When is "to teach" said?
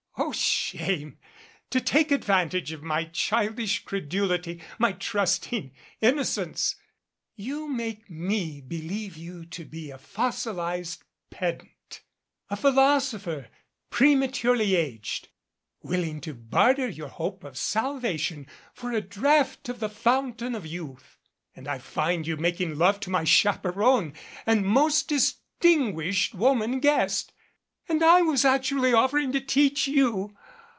29.33-29.85